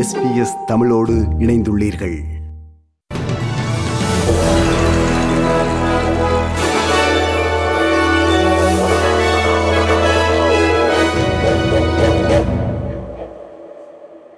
[0.00, 2.18] SBS தமிழோடு இணைந்துள்ளீர்கள்.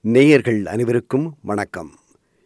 [0.00, 1.90] நேயர்கள் அனைவருக்கும் வணக்கம்.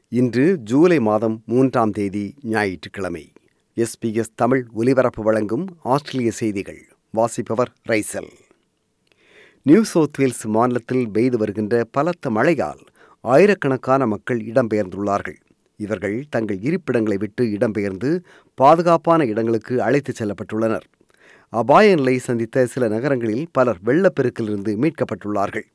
[0.08, 3.32] இன்று ஜூலை மாதம் மூன்றாம் தேதி ஞாயிற்றுக்கிழமை.
[3.76, 6.88] எஸ்பிஎஸ் தமிழ் ஒலிபரப்பு வழங்கும் ஆஸ்திரேலிய செய்திகள்.
[7.10, 8.28] வாசிப்பவர் ரைசல்.
[9.62, 12.88] நியூ சவுத் வேல்ஸ் மாநிலத்தில் பெய்து வருகின்ற பலத்த மழையால்
[13.20, 15.36] ஆயிரக்கணக்கான மக்கள் இடம்பெயர்ந்துள்ளார்கள்.
[15.76, 18.20] இவர்கள் தங்கள் இருப்பிடங்களை விட்டு இடம்பெயர்ந்து
[18.54, 20.86] பாதுகாப்பான இடங்களுக்கு அழைத்துச் செல்லப்பட்டுள்ளனர்.
[21.48, 25.66] அபாய நிலை சந்தித்த சில நகரங்களில் பலர் வெள்ளப்பெருக்கிலிருந்து மீட்கப்பட்டுள்ளார்கள்.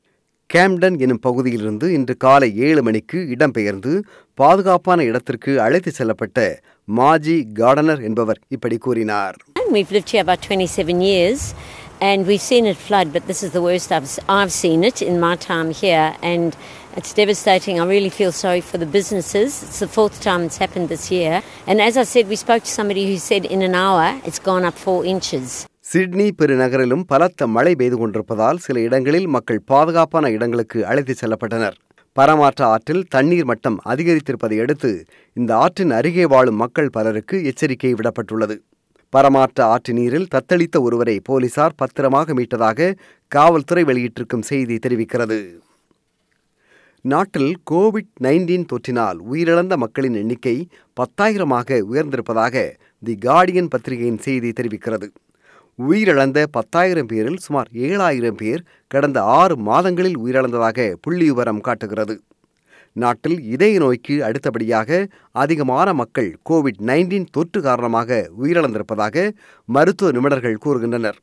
[0.48, 4.02] கேம்டன் எனும் பகுதியிலிருந்து இன்று காலை ஏழு மணிக்கு இடம்பெயர்ந்து
[4.34, 9.36] பாதுகாப்பான இடத்திற்கு அழைத்துச் செல்லப்பட்ட மாஜி கார்டனர் என்பவர் இப்படி கூறினார்.
[9.72, 11.54] We've lived here about 27 years
[12.00, 15.20] and we've seen it flood, but this is the worst I've, I've seen it in
[15.20, 16.54] my time here and
[16.96, 17.80] it's devastating.
[17.80, 19.64] I really feel sorry for the businesses.
[19.64, 21.34] It's the fourth time it's happened this year.
[21.68, 24.66] And as I said, we spoke to somebody who said in an hour it's gone
[24.66, 25.48] up four inches.
[25.86, 31.76] Sydney பெருநகரிலும் பலத்த மழை பெய்து கொண்டிருப்பதால் சில இடங்களில் மக்கள் பாதுகாப்பான இடங்களுக்கு அழைத்துச் செல்லப்பட்டனர்
[32.16, 34.92] பரமாற்ற ஆற்றில் தண்ணீர் மட்டம் அதிகரித்திருப்பதை அடுத்து
[35.36, 38.58] இந்த ஆற்றின் அருகே வாழும் மக்கள் பலருக்கு எச்சரிக்கை விடப்பட்டுள்ளது
[39.14, 42.90] பரமாற்ற ஆற்று நீரில் தத்தளித்த ஒருவரை போலீசார் பத்திரமாக மீட்டதாக
[43.32, 45.40] காவல்துறை வெளியிட்டிருக்கும் செய்தி தெரிவிக்கிறது
[47.12, 52.72] நாட்டில் கோவிட் நைன்டீன் தொற்றினால் உயிரிழந்த மக்களின் எண்ணிக்கை பத்தாயிரமாக உயர்ந்திருப்பதாக
[53.04, 55.08] தி கார்டியன் பத்திரிகையின் செய்தி தெரிவிக்கிறது.
[55.80, 62.22] உயிரிழந்த பத்தாயிரம் பேரில் சுமார் ஏழாயிரம் பேர் கடந்த ஆறு மாதங்களில் உயிரிழந்ததாக புள்ளி விவரம் காட்டுகிறது.
[62.92, 69.32] நாட்டில் இதய நோய்க்கு அடுத்தபடியாக அதிகமான மக்கள் கோவிட் நைன்டீன் தொற்று காரணமாக உயிரிழந்திருப்பதாக
[69.66, 71.16] மருத்துவ நிபுணர்கள் கூறுகின்றனர்.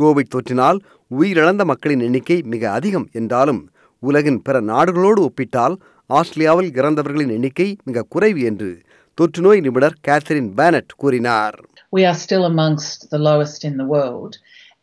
[0.00, 0.78] கோவிட் தொற்றினால்
[1.10, 3.62] உயிரிழந்த மக்களின் எண்ணிக்கை மிக அதிகம் என்றாலும்
[4.02, 5.76] உலகின் பிற நாடுகளோடு ஒப்பிட்டால்
[6.10, 8.70] ஆஸ்திரேலியாவில் இறந்தவர்களின் எண்ணிக்கை மிக குறைவு என்று
[9.18, 11.56] தொற்றுநோய் நிபுணர் கேத்தரின் பேனட் கூறினார்
[11.92, 14.32] we are still amongst the lowest in the world.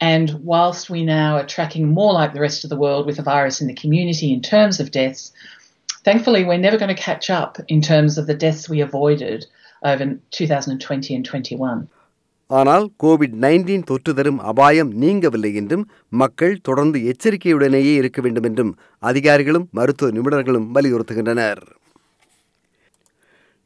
[0.01, 3.23] And whilst we now are tracking more like the rest of the world with the
[3.23, 5.31] virus in the community in terms of deaths,
[6.03, 9.45] thankfully we're never going to catch up in terms of the deaths we avoided
[9.83, 11.89] over 2020 and 21.
[12.57, 15.85] ஆனால் Covid nineteen தொற்று தரும் அபாயம் நீங்கவில்லை என்றும்
[16.21, 21.63] மக்கள் தொடர்ந்து எச்சரிக்கையுடனேயே இருக்க வேண்டும் என்றும் அதிகாரிகளும் மருத்துவ நிபுணர்களும் வலியுறுத்துகின்றனர்.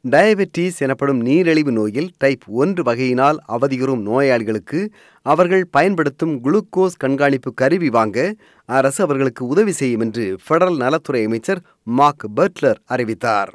[0.04, 4.80] டயபெட்டிஸ் எனப்படும் நீரிழிவு நோயில் டைப் ஒன்று வகையினால் அவதியுறும் நோயாளிகளுக்கு
[5.26, 8.18] அவர்கள் பயன்படுத்தும் குளுக்கோஸ் கண்காணிப்பு கருவி வாங்க
[8.68, 11.62] அரசு அவர்களுக்கு உதவி செய்யும் என்று ஃபெடரல் நலத்துறை அமைச்சர்
[11.98, 13.52] மார்க் பர்ட்லர் அறிவித்தார்.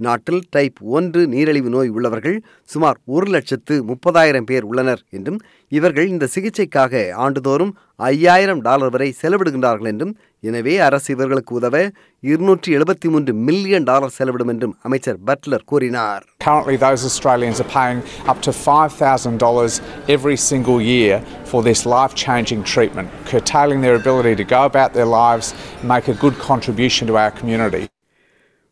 [0.00, 2.36] நாட்டில் டைப் ஒன்று நீரிழிவு நோய் உள்ளவர்கள்
[2.70, 5.38] சுமார் ஒரு லட்சத்து முப்பதாயிரம் பேர் உள்ளனர் என்றும்
[5.72, 7.72] இவர்கள் இந்த சிகிச்சைக்காக ஆண்டுதோறும்
[8.08, 10.12] ஐயாயிரம் டாலர் வரை செலவிடுகின்றார்கள் என்றும்
[10.42, 11.76] எனவே அரசு இவர்களுக்கு உதவ
[12.22, 18.00] இருநூற்றி எழுபத்தி மூன்று மில்லியன் டாலர் செலவிடும் என்றும் அமைச்சர் பட்லர் கூறினார் Currently, those Australians are paying
[18.26, 19.78] up to $5,000
[20.08, 25.10] every single year for this life changing treatment, curtailing their ability to go about their
[25.14, 27.82] lives and make a good contribution to our community.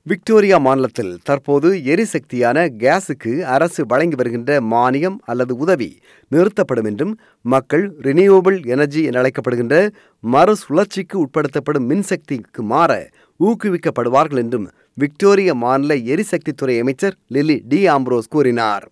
[0.06, 5.98] Victoria மாநிலத்தில் தற்போது எரிசக்தியான கேஸுக்கு அரசு வழங்கி வருகின்ற மானியம் அல்லது உதவி
[6.30, 9.90] நிறுத்தப்படும் என்றும் மக்கள் ரினியூவபிள் எனர்ஜி என அழைக்கப்படுகின்ற
[10.32, 13.08] மறுசுழற்சிக்கு உட்படுத்தப்படும் மின்சக்திக்கு மாற
[13.40, 18.90] ஊக்குவிக்கப்படுவார்கள் என்றும் விக்டோரிய மாநில எரிசக்தித்துறை அமைச்சர் லில்லி டி ஆம்ப்ரோஸ் கூறினார்.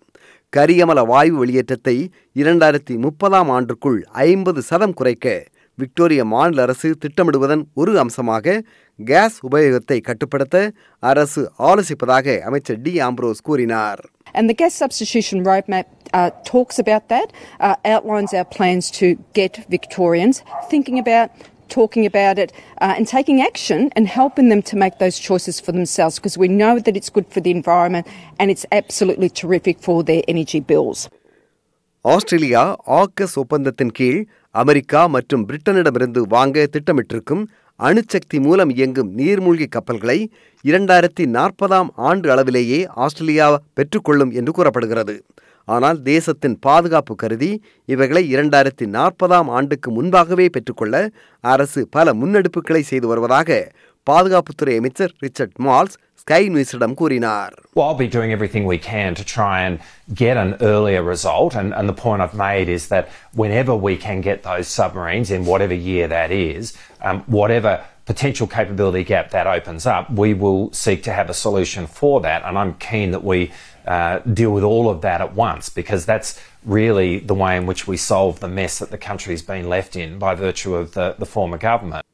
[0.57, 5.45] கரியமல வாயு வெளியேற்றத்தை இரண்டாயிரத்தி முப்பதாம் ஆண்டுக்குள் ஐம்பது சதம் குறைக்க
[5.79, 8.63] விக்டோரிய மாநில அரசு திட்டமிடுவதன் ஒரு அம்சமாக
[9.01, 10.57] கேஸ் உபயோகத்தை கட்டுப்படுத்த
[11.03, 14.03] அரசு ஆலோசிப்பதாக அமைச்சர் டி ஆம்ப்ரோஸ் கூறினார்
[14.35, 17.29] And the gas substitution roadmap uh, talks about that,
[17.61, 20.37] uh, outlines our plans to get Victorians
[20.71, 21.29] thinking about,
[21.71, 25.73] talking about it, uh, and taking action and helping them to make those choices for
[25.73, 28.07] themselves because we know that it's good for the environment
[28.39, 31.01] and it's absolutely terrific for their energy bills.
[32.05, 32.61] Australia
[33.01, 34.21] AUKUS ஒப்பந்தத்தின் கீழ்
[34.55, 37.43] America மற்றும் பிரிட்டனிடமிருந்து வாங்க திட்டமிட்டிருக்கும்
[37.89, 40.17] அணுசக்தி மூலம் இயங்கும் நீர்மூழ்கி கப்பல்களை
[40.65, 45.15] இரண்டாயிரத்தி நாற்பதாம் ஆண்டு அளவிலேயே ஆஸ்திரேலியா பெற்றுக்கொள்ளும் என்று கூறப்படுகிறது.
[45.69, 47.51] ஆனால் தேசத்தின் பாதுகாப்பு கருதி
[47.85, 50.95] இவைகளை இரண்டாயிரத்தி நாற்பதாம் ஆண்டுக்கு முன்பாகவே பெற்றுக்கொள்ள
[51.45, 53.59] அரசு பல முன்னெடுப்புகளை செய்து வருவதாக
[54.07, 59.24] பாதுகாப்புத்துறை அமைச்சர் ரிச்சர்ட் மால்ஸ் ஸ்கை நியூஸிடம் கூறினார் Well, I'll be doing everything we can to
[59.38, 59.74] try and
[60.24, 61.54] get an earlier result.
[61.60, 63.06] And, and the point I've made is that
[63.42, 66.64] whenever we can get those submarines in whatever year that is,
[67.08, 67.74] um, whatever
[68.06, 72.40] potential capability gap that opens up, we will seek to have a solution for that.
[72.48, 73.40] And I'm keen that we
[73.96, 76.30] uh, deal with all of that at once because that's
[76.78, 80.18] really the way in which we solve the mess that the country's been left in
[80.18, 82.06] by virtue of the, the former government.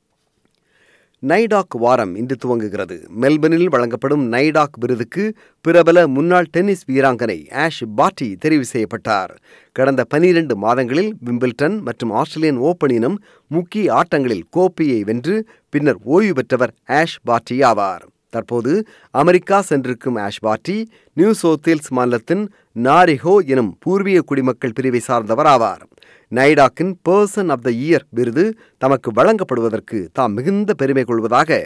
[1.22, 2.96] நைடாக் வாரம் இன்று துவங்குகிறது.
[3.20, 9.32] மெல்பர்னில் வழங்கப்படும் நைடாக் விருதுக்கு பிரபல முன்னாள் tennis வீராங்கனை ash பாட்டி தெரிவு செய்யப்பட்டார்.
[9.72, 13.16] கடந்த பனிரெண்டு மாதங்களில் விம்பிள்டன் மற்றும் ஆஸ்திரேலியன் ஓப்பனினும்
[13.46, 18.04] முக்கிய ஆட்டங்களில் கோப்பையை வென்று பின்னர் ஓய்வு பெற்றவர் ஆஷ் பாட்டி ஆவார்.
[18.30, 22.50] தற்போது அமெரிக்கா சென்றிருக்கும் ஆஷ் பாட்டி நியூ சவுத்தேல்ஸ் மாநிலத்தின்
[22.82, 25.84] நாரிஹோ எனும் பூர்வீக குடிமக்கள் பிரிவை சார்ந்தவர் ஆவார்.
[26.32, 28.44] நைடாக்கின் பர்சன் ஆஃப் த இயர் விருது
[28.82, 31.58] தமக்கு வழங்கப்படுவதற்கு தாம் மிகுந்த பெருமை கொள்வதாக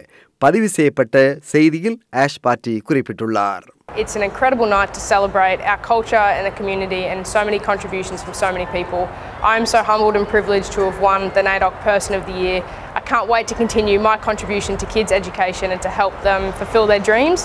[0.43, 1.17] பதிவு செய்யப்பட்ட
[1.53, 3.67] செய்தியில் ஆஷ் பார்ட்டி குறிப்பிட்டுள்ளார்
[4.01, 8.23] It's an incredible night to celebrate our culture and the community and so many contributions
[8.23, 9.03] from so many people.
[9.45, 12.61] I'm so humbled and privileged to have won the NAIDOC Person of the Year.
[12.95, 16.87] I can't wait to continue my contribution to kids' education and to help them fulfill
[16.87, 17.43] their dreams.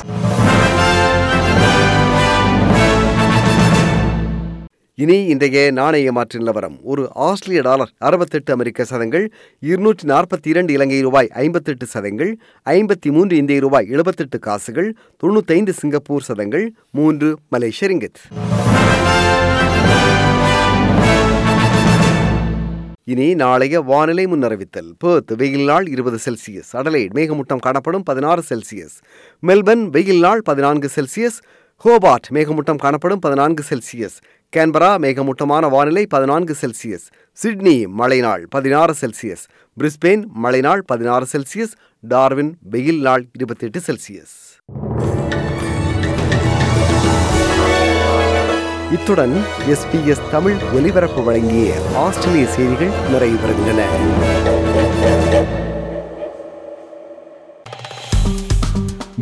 [4.98, 6.80] இனி இன்றைய நாணய மாற்று நிலவரம்.
[6.84, 13.38] ஒரு ஆஸ்திரேலிய dollar அறுபத்தெட்டு அமெரிக்க சதங்கள் இருநூற்றி நாற்பத்தி இரண்டு இலங்கை ரூபாய் ஐம்பத்தெட்டு சதங்கள் ஐம்பத்தி மூன்று
[13.38, 18.22] இந்திய ரூபாய் எழுபத்தெட்டு காசுகள் தொண்ணூத்தைந்து சிங்கப்பூர் சதங்கள் மூன்று மலேசிய ரிங்கித்
[23.04, 24.92] இனி நாளைய வானிலை முன்னறிவித்தல்.
[25.06, 28.98] பேர்த் வெயில் நாள் இருபது செல்சியஸ் அடலைட் மேகமூட்டம் காணப்படும் பதினாறு செல்சியஸ்
[29.44, 31.38] மெல்பர்ன் வெயில் நாள் பதினான்கு செல்சியஸ்
[31.84, 34.18] ஹோபார்ட் மேகமூட்டம் காணப்படும் பதினான்கு செல்சியஸ்.
[34.58, 37.08] கேன்பரா மேகமூட்டமான வானிலை பதினான்கு செல்சியஸ்.
[37.34, 39.44] சிட்னி மழைநாள் பதினாறு செல்சியஸ்.
[39.80, 41.76] பிரிஸ்பெயின் மழைநாள் பதினாறு செல்சியஸ்.
[42.10, 44.36] டார்வின் வெயில் நாள் இருபத்தெட்டு செல்சியஸ்.
[48.92, 53.82] இத்துடன் எஸ்பிஎஸ் தமிழ் ஒலிபரப்பு வழங்கிய ஆஸ்திரேலிய செய்திகள் நிறைவு பெறுகின்றன